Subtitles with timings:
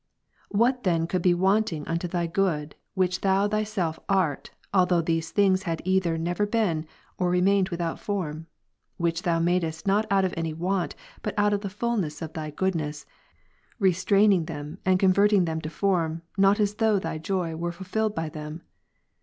[0.49, 5.61] What then could be wanting unto Thy good, which Thou Thyself art, although these things
[5.69, 6.87] had either never been,
[7.19, 8.47] or remained without form;
[8.97, 12.49] which Thou madest, not out of any want, but out of the fulness of Thy
[12.49, 13.05] goodness,
[13.77, 18.27] restraining them and converting them to form, not as though Thy joy were fulfilled by
[18.27, 18.63] them